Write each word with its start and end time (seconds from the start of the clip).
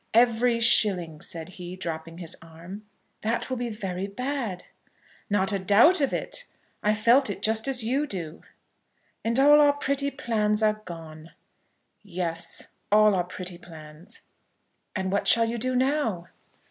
"Every 0.15 0.59
shilling," 0.59 1.21
said 1.21 1.49
he, 1.49 1.75
dropping 1.75 2.17
his 2.17 2.35
arm. 2.41 2.85
"That 3.21 3.51
will 3.51 3.57
be 3.57 3.69
very 3.69 4.07
bad." 4.07 4.63
"Not 5.29 5.53
a 5.53 5.59
doubt 5.59 6.01
of 6.01 6.11
it. 6.11 6.45
I 6.81 6.95
felt 6.95 7.29
it 7.29 7.43
just 7.43 7.67
as 7.67 7.83
you 7.83 8.07
do." 8.07 8.41
"And 9.23 9.39
all 9.39 9.61
our 9.61 9.73
pretty 9.73 10.09
plans 10.09 10.63
are 10.63 10.81
gone." 10.85 11.33
"Yes; 12.01 12.69
all 12.91 13.13
our 13.13 13.23
pretty 13.23 13.59
plans." 13.59 14.21
"And 14.95 15.11
what 15.11 15.27
shall 15.27 15.45
you 15.45 15.59
do 15.59 15.75
now?" 15.75 16.25